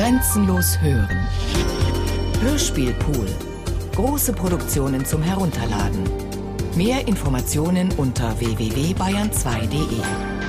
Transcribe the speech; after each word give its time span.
Grenzenlos 0.00 0.80
hören. 0.80 1.28
Hörspielpool. 2.40 3.26
Große 3.94 4.32
Produktionen 4.32 5.04
zum 5.04 5.22
Herunterladen. 5.22 6.04
Mehr 6.74 7.06
Informationen 7.06 7.92
unter 7.98 8.40
www.bayern2.de. 8.40 10.39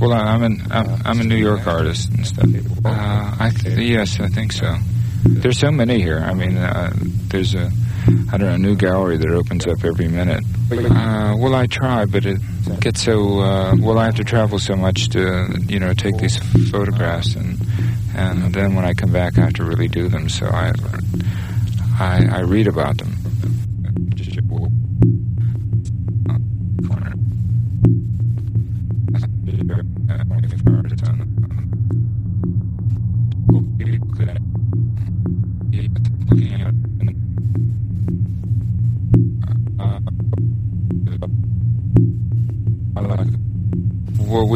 Well, 0.00 0.12
I'm 0.12 0.42
an 0.44 0.62
I'm, 0.70 1.02
I'm 1.04 1.20
a 1.20 1.24
New 1.24 1.36
York 1.36 1.66
artist 1.66 2.10
and 2.10 2.26
stuff. 2.26 2.46
Uh, 2.84 3.36
I 3.40 3.50
th- 3.50 3.78
yes, 3.78 4.20
I 4.20 4.28
think 4.28 4.52
so. 4.52 4.76
There's 5.24 5.58
so 5.58 5.72
many 5.72 6.00
here. 6.00 6.20
I 6.20 6.34
mean, 6.34 6.56
uh, 6.56 6.92
there's 7.28 7.54
a 7.54 7.70
I 8.30 8.36
don't 8.36 8.48
know 8.48 8.54
a 8.54 8.58
new 8.58 8.76
gallery 8.76 9.16
that 9.16 9.30
opens 9.30 9.66
up 9.66 9.84
every 9.84 10.08
minute. 10.08 10.44
Uh, 10.70 11.34
well, 11.38 11.54
I 11.54 11.66
try, 11.66 12.04
but 12.04 12.26
it 12.26 12.38
gets 12.80 13.02
so 13.02 13.40
uh, 13.40 13.74
well. 13.78 13.98
I 13.98 14.04
have 14.04 14.16
to 14.16 14.24
travel 14.24 14.58
so 14.58 14.76
much 14.76 15.08
to 15.10 15.48
you 15.66 15.80
know 15.80 15.94
take 15.94 16.18
these 16.18 16.36
photographs, 16.70 17.34
and 17.34 17.58
and 18.14 18.54
then 18.54 18.74
when 18.74 18.84
I 18.84 18.92
come 18.92 19.12
back, 19.12 19.38
I 19.38 19.42
have 19.44 19.54
to 19.54 19.64
really 19.64 19.88
do 19.88 20.08
them. 20.08 20.28
So 20.28 20.46
I 20.46 20.72
I, 21.98 22.26
I 22.30 22.40
read 22.40 22.66
about 22.66 22.98
them. 22.98 23.07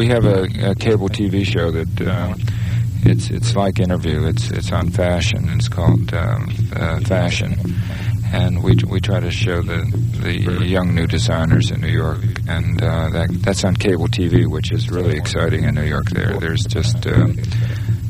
We 0.03 0.09
have 0.09 0.25
a, 0.25 0.71
a 0.71 0.75
cable 0.75 1.07
TV 1.07 1.45
show 1.45 1.71
that 1.71 2.01
uh, 2.01 2.35
it's 3.05 3.29
it's 3.29 3.55
like 3.55 3.79
interview. 3.79 4.27
It's 4.27 4.51
it's 4.51 4.69
on 4.73 4.89
fashion. 4.89 5.47
It's 5.51 5.69
called 5.69 6.13
um, 6.13 6.49
uh, 6.75 6.99
Fashion, 7.05 7.55
and 8.33 8.61
we 8.61 8.75
we 8.85 8.99
try 8.99 9.21
to 9.21 9.31
show 9.31 9.61
the 9.61 9.79
the 10.19 10.65
young 10.65 10.93
new 10.93 11.07
designers 11.07 11.71
in 11.71 11.79
New 11.79 11.87
York, 11.87 12.19
and 12.49 12.83
uh, 12.83 13.11
that 13.11 13.29
that's 13.45 13.63
on 13.63 13.77
cable 13.77 14.09
TV, 14.09 14.45
which 14.45 14.73
is 14.73 14.89
really 14.89 15.15
exciting 15.15 15.63
in 15.63 15.73
New 15.73 15.85
York. 15.85 16.09
There, 16.09 16.37
there's 16.37 16.65
just 16.65 17.07
uh, 17.07 17.27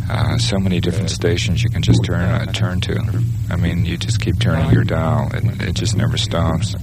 uh, 0.10 0.38
so 0.40 0.58
many 0.58 0.80
different 0.80 1.12
stations 1.12 1.62
you 1.62 1.70
can 1.70 1.84
just 1.84 2.04
turn 2.04 2.22
uh, 2.22 2.52
turn 2.54 2.82
to. 2.82 3.24
I 3.52 3.56
mean, 3.56 3.86
you 3.86 3.98
just 3.98 4.20
keep 4.20 4.40
turning 4.40 4.72
your 4.72 4.84
dial, 4.84 5.30
and 5.32 5.62
it 5.62 5.76
just 5.76 5.96
never 5.96 6.18
stops. 6.18 6.74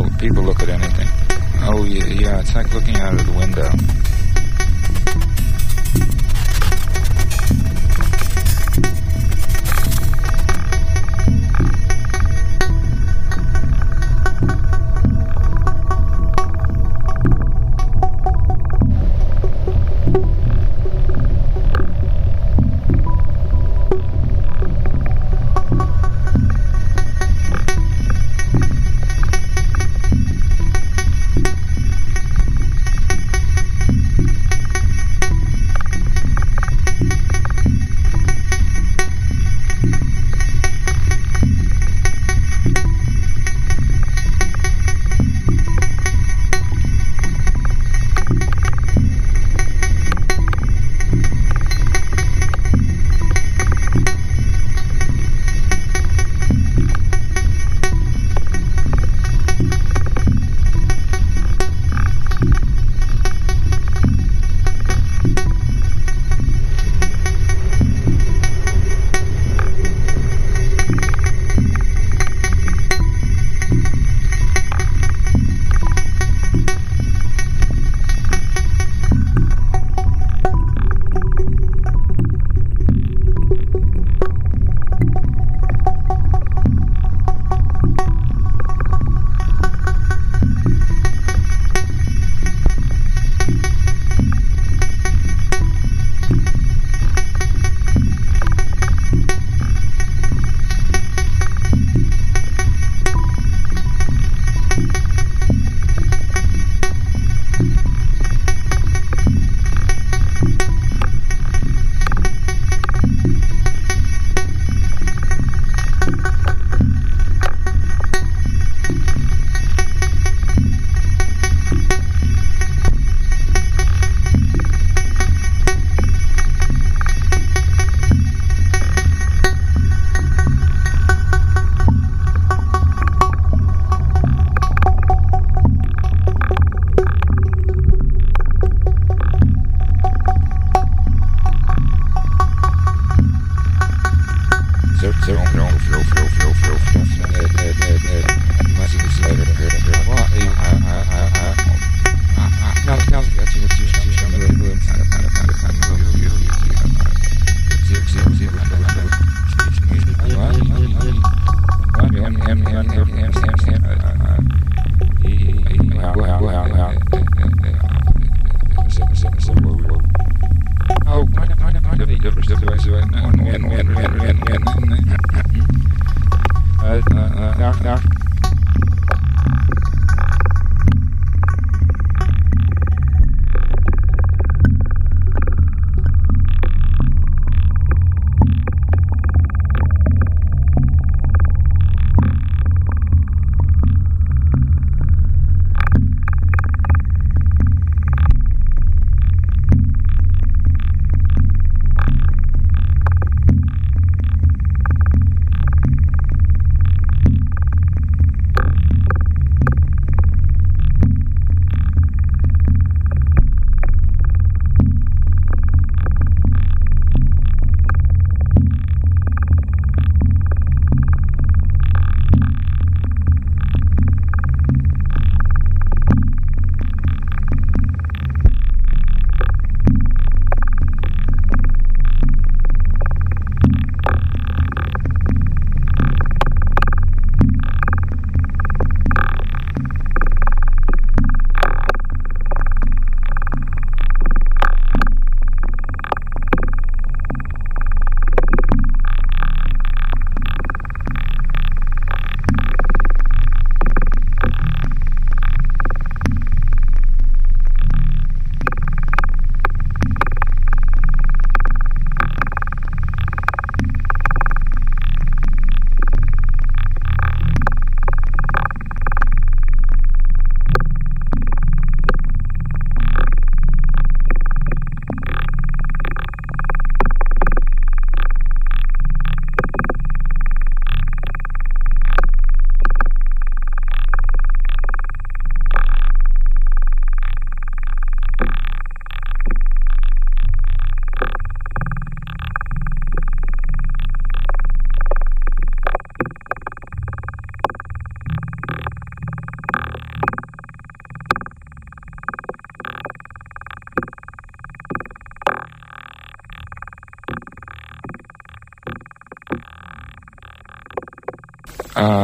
People 0.00 0.18
people 0.18 0.42
look 0.42 0.60
at 0.62 0.68
anything. 0.68 1.08
Oh 1.62 1.84
yeah, 1.84 2.04
yeah, 2.06 2.40
it's 2.40 2.54
like 2.54 2.72
looking 2.72 2.96
out 2.96 3.14
of 3.14 3.26
the 3.26 3.32
window. 3.32 3.70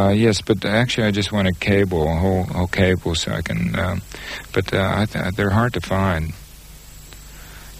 Uh, 0.06 0.10
yes, 0.10 0.40
but 0.40 0.64
actually, 0.64 1.06
I 1.06 1.10
just 1.10 1.32
want 1.32 1.48
a 1.48 1.52
cable, 1.52 2.08
a 2.10 2.14
whole, 2.16 2.44
whole 2.44 2.66
cable, 2.68 3.14
so 3.14 3.32
I 3.32 3.42
can. 3.42 3.76
Um, 3.78 4.02
but 4.52 4.72
uh, 4.72 4.92
I 4.98 5.06
th- 5.06 5.34
they're 5.34 5.50
hard 5.50 5.74
to 5.74 5.80
find. 5.80 6.32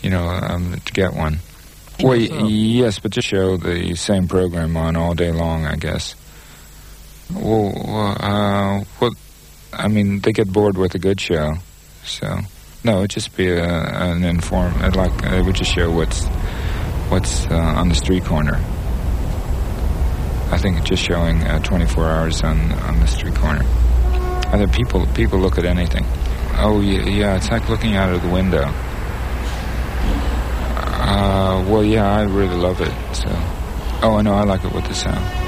You 0.03 0.11
know, 0.11 0.27
um, 0.27 0.81
to 0.85 0.93
get 0.93 1.15
one. 1.15 1.39
Well, 2.03 2.19
y- 2.19 2.47
yes, 2.49 2.99
but 2.99 3.11
just 3.13 3.29
show 3.29 3.57
the 3.57 3.95
same 3.97 4.29
program 4.29 4.77
on 4.77 4.97
all 4.97 5.15
day 5.15 5.31
long, 5.33 5.67
I 5.67 5.77
guess. 5.77 6.15
Well, 7.33 7.73
well, 7.75 8.17
uh, 8.21 8.85
well, 9.01 9.13
I 9.73 9.89
mean, 9.89 10.21
they 10.21 10.33
get 10.33 10.53
bored 10.53 10.77
with 10.79 10.95
a 10.95 10.99
good 10.99 11.21
show, 11.21 11.55
so 12.05 12.39
no, 12.85 12.99
it'd 12.99 13.11
just 13.11 13.37
be 13.37 13.51
a, 13.51 13.65
an 13.65 14.23
inform. 14.25 14.75
I'd 14.77 14.97
like 14.97 15.13
it 15.25 15.45
would 15.45 15.57
just 15.57 15.73
show 15.73 15.91
what's 15.91 16.25
what's 17.09 17.47
uh, 17.47 17.55
on 17.55 17.89
the 17.89 17.95
street 17.95 18.25
corner. 18.25 18.61
I 20.51 20.59
think 20.59 20.79
it's 20.79 20.89
just 20.89 21.03
showing 21.03 21.43
uh, 21.43 21.59
24 21.61 22.07
hours 22.07 22.43
on 22.43 22.73
on 22.73 23.01
the 23.01 23.07
street 23.07 23.35
corner. 23.35 23.65
Think 24.57 24.73
people 24.73 25.07
people 25.09 25.39
look 25.39 25.59
at 25.59 25.67
anything. 25.67 26.05
Oh 26.59 26.81
yeah, 26.81 27.05
yeah, 27.05 27.37
it's 27.37 27.51
like 27.51 27.69
looking 27.69 27.95
out 27.95 28.11
of 28.11 28.23
the 28.23 28.29
window. 28.29 28.65
Uh, 31.09 31.65
well, 31.69 31.85
yeah, 31.85 32.11
I 32.11 32.23
really 32.23 32.57
love 32.57 32.81
it. 32.81 32.93
So, 33.15 33.29
oh, 34.03 34.17
I 34.19 34.23
know, 34.23 34.33
I 34.35 34.45
like 34.45 34.65
it 34.65 34.73
with 34.73 34.87
the 34.87 34.95
sound. 34.95 35.46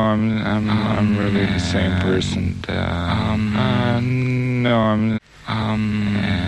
I'm 0.00 0.42
I'm 0.46 0.70
I'm 0.70 1.18
really 1.18 1.46
the 1.46 1.58
same 1.58 1.98
person. 2.00 2.60
That, 2.66 2.78
uh, 2.78 3.32
um, 3.32 3.56
uh, 3.56 4.00
no, 4.00 4.76
I'm 4.78 5.18
um. 5.48 6.16
um 6.16 6.39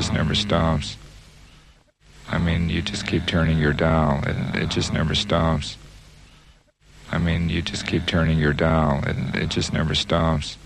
just 0.00 0.14
never 0.14 0.34
stops. 0.34 0.96
I 2.26 2.38
mean, 2.38 2.70
you 2.70 2.80
just 2.80 3.06
keep 3.06 3.26
turning 3.26 3.58
your 3.58 3.74
dial. 3.74 4.22
It, 4.26 4.62
it 4.62 4.68
just 4.70 4.94
never 4.94 5.14
stops. 5.14 5.76
I 7.12 7.18
mean, 7.18 7.50
you 7.50 7.60
just 7.60 7.86
keep 7.86 8.06
turning 8.06 8.38
your 8.38 8.54
dial. 8.54 9.02
It, 9.06 9.42
it 9.42 9.48
just 9.50 9.74
never 9.74 9.94
stops. 9.94 10.56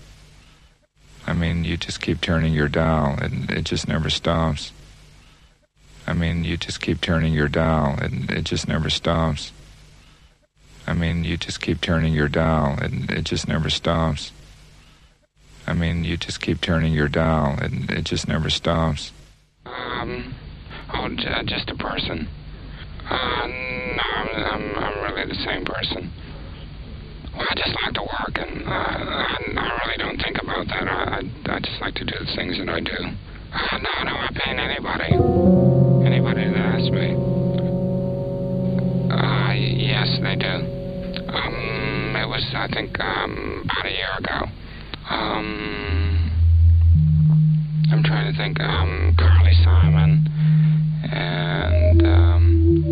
I 1.27 1.33
mean, 1.33 1.65
you 1.65 1.75
just 1.75 1.99
keep 1.99 2.21
turning 2.21 2.53
your 2.53 2.69
dial. 2.69 3.17
It, 3.21 3.51
it 3.51 3.65
just 3.65 3.89
never 3.89 4.09
stops. 4.09 4.71
I 6.07 6.13
mean, 6.13 6.45
you 6.45 6.55
just 6.55 6.79
keep 6.79 7.01
turning 7.01 7.33
your 7.33 7.49
dial. 7.49 7.97
It, 8.01 8.31
it 8.31 8.43
just 8.45 8.69
never 8.69 8.89
stops. 8.89 9.51
I 10.87 10.93
mean, 10.93 11.25
you 11.25 11.35
just 11.35 11.59
keep 11.59 11.81
turning 11.81 12.13
your 12.13 12.29
dial. 12.29 12.77
It, 12.81 13.11
it 13.11 13.23
just 13.25 13.49
never 13.49 13.69
stops. 13.69 14.31
I 15.67 15.73
mean, 15.73 16.05
you 16.05 16.15
just 16.15 16.39
keep 16.39 16.61
turning 16.61 16.93
your 16.93 17.09
dial. 17.09 17.57
It, 17.61 17.91
it 17.91 18.03
just 18.05 18.29
never 18.29 18.49
stops. 18.49 19.11
Um. 19.65 20.33
Oh, 20.93 21.05
uh, 21.05 21.43
just 21.45 21.69
a 21.69 21.75
person. 21.75 22.27
Uh, 23.09 23.47
no, 23.47 24.03
I'm, 24.15 24.29
I'm, 24.35 24.75
I'm 24.77 25.03
really 25.03 25.27
the 25.29 25.41
same 25.45 25.65
person. 25.65 26.11
Well, 27.33 27.45
I 27.49 27.55
just 27.55 27.75
like 27.83 27.93
to 27.95 28.01
work, 28.01 28.37
and 28.37 28.61
uh, 28.63 28.71
I, 28.71 29.37
I 29.57 29.69
really 29.81 29.97
don't 29.97 30.21
think 30.21 30.37
about 30.41 30.67
that. 30.67 30.87
I, 30.87 31.19
I, 31.19 31.55
I 31.55 31.59
just 31.59 31.81
like 31.81 31.95
to 31.95 32.05
do 32.05 32.13
the 32.19 32.35
things 32.35 32.57
that 32.59 32.69
I 32.69 32.79
do. 32.79 32.97
Uh, 33.53 33.77
no, 33.81 34.03
no, 34.05 34.13
I 34.13 34.29
paint 34.45 34.59
anybody. 34.59 35.11
Anybody 36.05 36.45
that 36.45 36.57
asks 36.57 36.91
me. 36.93 37.17
Uh, 39.09 39.53
yes, 39.53 40.09
they 40.21 40.35
do. 40.35 40.55
Um, 41.33 42.15
it 42.15 42.27
was, 42.27 42.45
I 42.55 42.67
think, 42.71 42.99
um, 42.99 43.63
about 43.65 43.85
a 43.85 43.91
year 43.91 44.13
ago. 44.19 44.45
Um, 45.09 46.04
I'm 47.91 48.03
trying 48.03 48.31
to 48.31 48.37
think, 48.37 48.59
um, 48.59 49.15
Carly 49.17 49.53
Simon 49.63 50.27
and 51.11 52.01
um, 52.01 52.83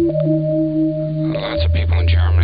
lots 1.33 1.63
of 1.65 1.73
people 1.73 1.99
in 1.99 2.07
Germany, 2.07 2.42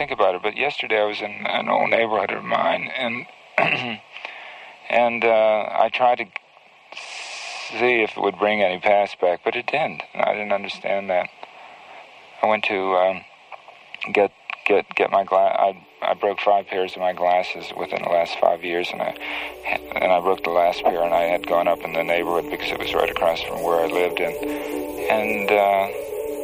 think 0.00 0.10
about 0.12 0.34
it, 0.34 0.40
but 0.42 0.56
yesterday 0.56 0.98
I 0.98 1.04
was 1.04 1.20
in 1.20 1.44
an 1.46 1.68
old 1.68 1.90
neighborhood 1.90 2.30
of 2.30 2.42
mine, 2.42 2.90
and 2.96 3.26
and 4.88 5.22
uh, 5.22 5.68
I 5.78 5.90
tried 5.92 6.16
to 6.16 6.24
see 6.96 8.02
if 8.02 8.16
it 8.16 8.20
would 8.22 8.38
bring 8.38 8.62
any 8.62 8.80
past 8.80 9.20
back, 9.20 9.40
but 9.44 9.56
it 9.56 9.66
didn't. 9.66 10.02
I 10.14 10.32
didn't 10.32 10.54
understand 10.54 11.10
that. 11.10 11.28
I 12.42 12.46
went 12.46 12.64
to 12.64 12.96
um, 12.96 13.24
get 14.14 14.32
get 14.64 14.88
get 14.96 15.10
my 15.10 15.22
glass. 15.22 15.54
I 15.58 15.86
I 16.00 16.14
broke 16.14 16.40
five 16.40 16.66
pairs 16.66 16.92
of 16.92 17.00
my 17.00 17.12
glasses 17.12 17.70
within 17.76 18.00
the 18.00 18.08
last 18.08 18.38
five 18.40 18.64
years, 18.64 18.88
and 18.90 19.02
I 19.02 19.14
and 19.96 20.10
I 20.10 20.18
broke 20.20 20.44
the 20.44 20.48
last 20.48 20.82
pair, 20.82 21.02
and 21.02 21.12
I 21.12 21.24
had 21.24 21.46
gone 21.46 21.68
up 21.68 21.80
in 21.84 21.92
the 21.92 22.02
neighborhood 22.02 22.50
because 22.50 22.72
it 22.72 22.78
was 22.78 22.94
right 22.94 23.10
across 23.10 23.42
from 23.42 23.62
where 23.62 23.84
I 23.84 23.86
lived, 23.86 24.18
and 24.18 24.34
and 25.12 25.50
uh, 25.50 25.88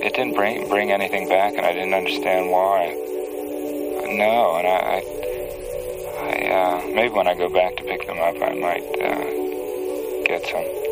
it 0.05 0.13
didn't 0.13 0.35
bring 0.35 0.69
bring 0.69 0.93
anything 0.93 1.27
back, 1.31 1.55
and 1.57 1.65
I 1.65 1.73
didn't 1.73 1.95
understand 1.95 2.51
why. 2.51 3.16
No, 4.09 4.57
and 4.57 4.67
I, 4.69 4.79
I, 4.81 5.03
I 6.23 6.51
uh, 6.53 6.87
maybe 6.95 7.13
when 7.13 7.27
I 7.27 7.35
go 7.35 7.49
back 7.49 7.77
to 7.77 7.83
pick 7.83 8.07
them 8.07 8.19
up, 8.19 8.37
I 8.41 8.55
might 8.55 8.85
uh, 9.03 10.25
get 10.27 10.47
some. 10.47 10.86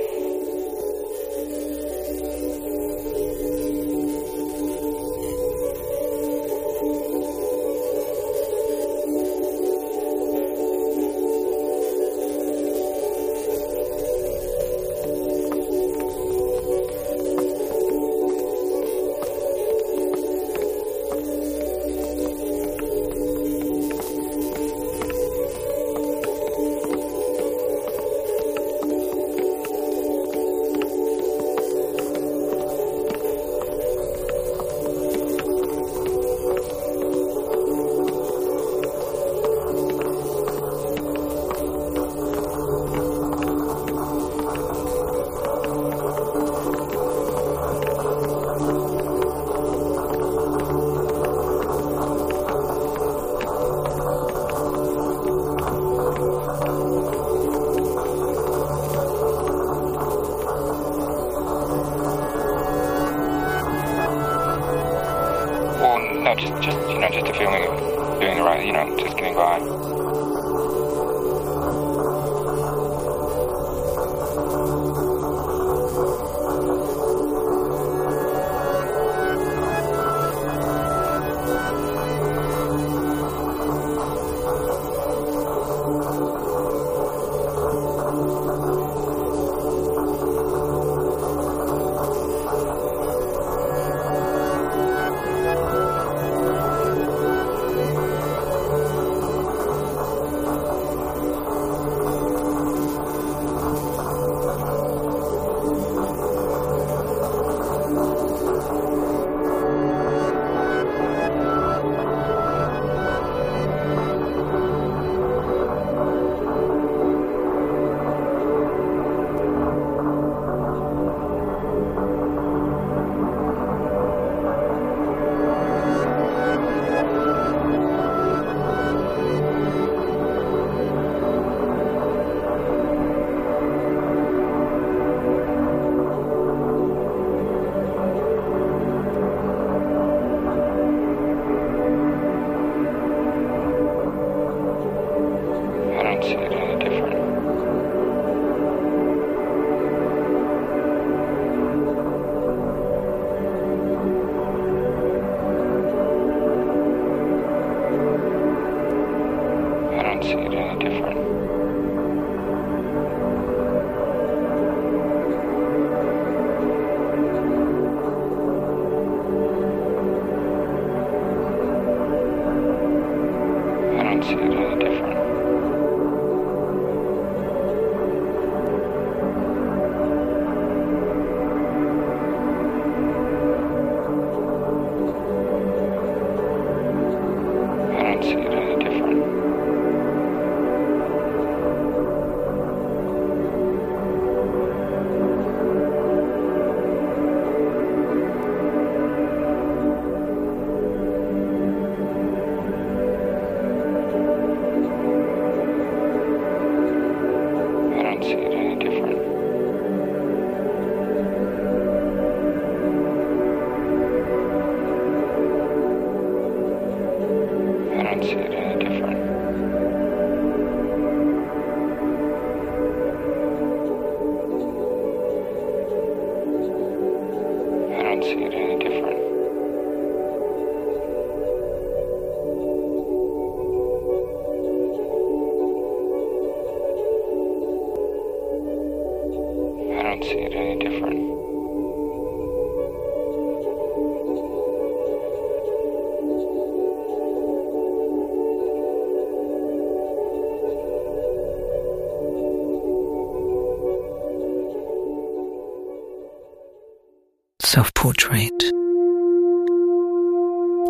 trade, 258.27 258.64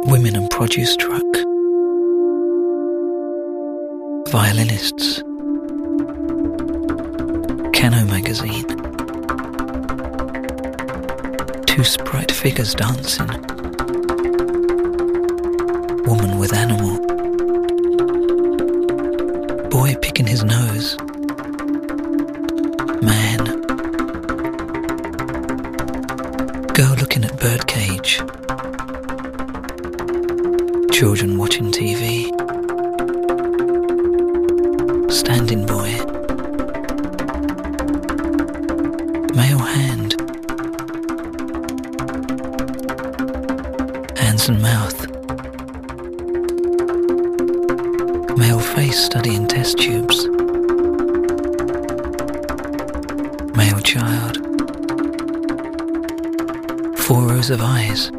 women 0.06 0.36
and 0.36 0.48
produce 0.50 0.96
truck, 0.96 1.24
violinists, 4.28 5.18
Cano 7.74 8.04
magazine, 8.04 8.64
two 11.66 11.82
sprite 11.82 12.30
figures 12.30 12.72
dancing, 12.72 13.26
woman 16.06 16.38
with 16.38 16.54
animal. 16.54 16.93
four 57.04 57.20
rows 57.26 57.50
of 57.50 57.60
eyes. 57.60 58.10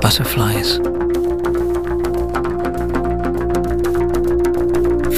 Butterflies. 0.00 0.78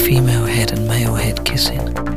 Female 0.04 0.44
head 0.44 0.72
and 0.72 0.86
male 0.86 1.14
head 1.14 1.42
kissing. 1.46 2.11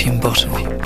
perfume 0.00 0.18
bottle. 0.18 0.79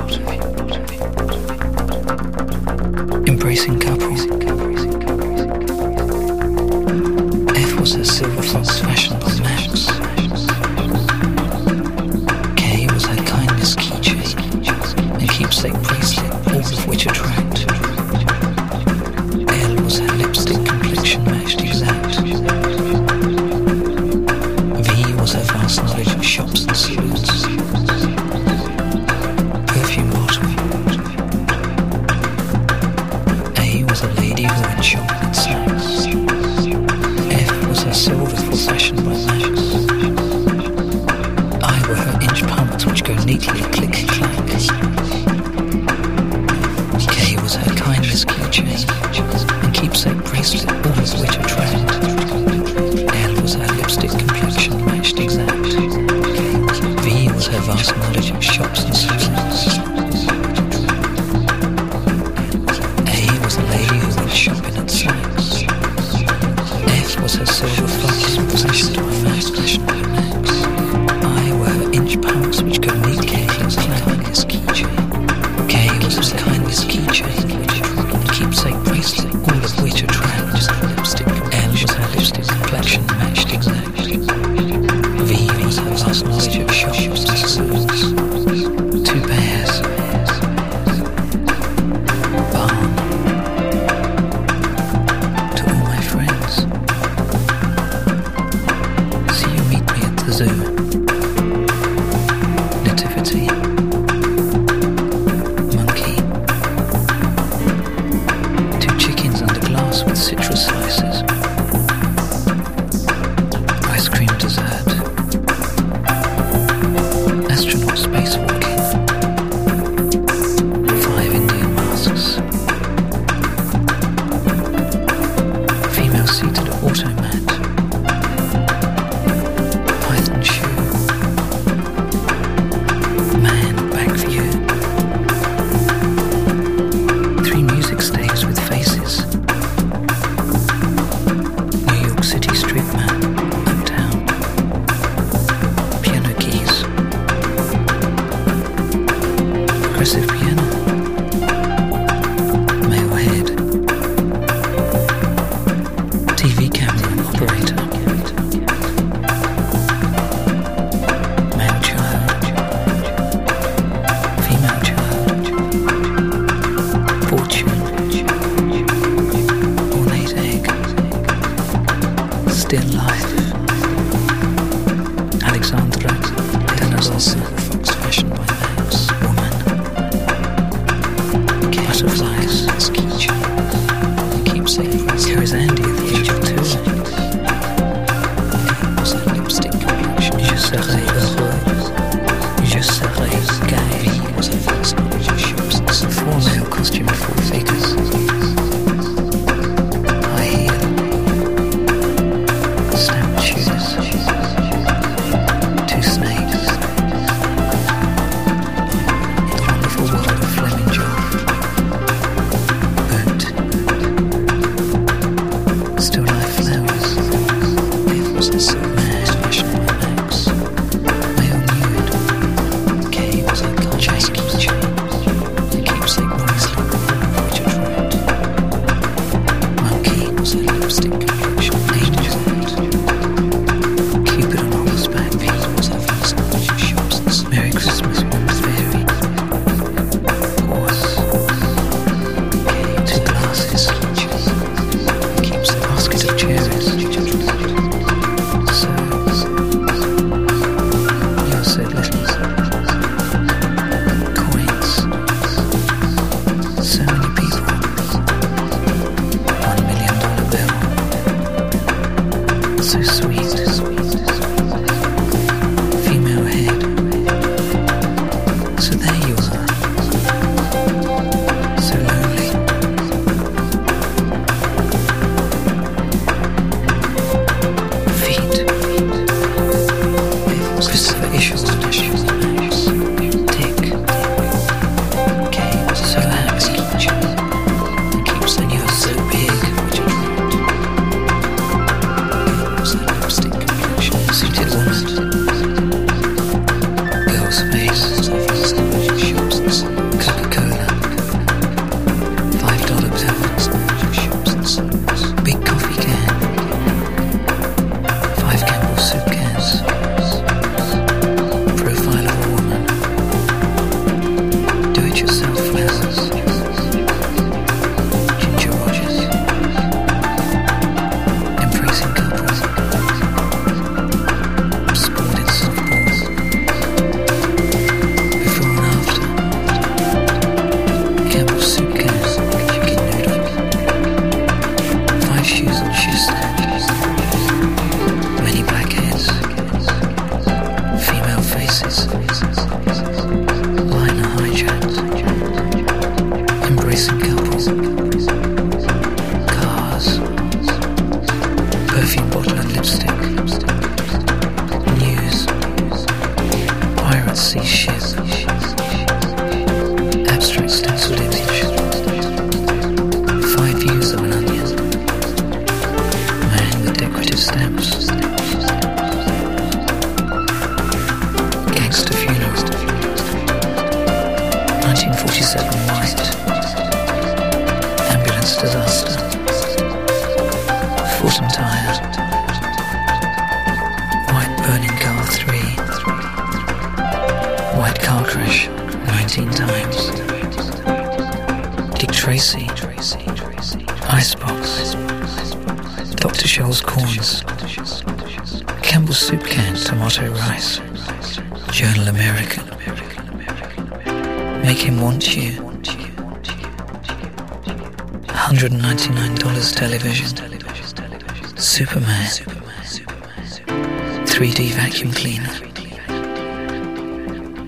3D 414.35 414.73
vacuum 414.73 415.13
cleaner. 415.13 415.55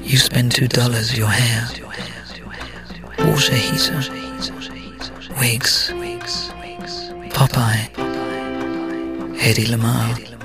You 0.03 0.19
spend 0.19 0.51
$2 0.51 1.17
your 1.17 1.29
hair, 1.29 1.69
water 3.25 3.55
heater, 3.55 4.03
wigs, 5.39 5.93
Popeye, 7.31 7.89
Eddie 9.41 9.67
Lamar. 9.67 10.36